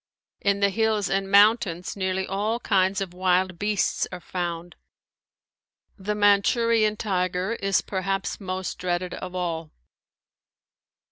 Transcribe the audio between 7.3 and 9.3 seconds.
is perhaps most dreaded